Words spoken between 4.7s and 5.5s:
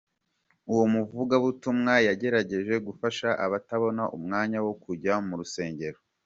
kujya mu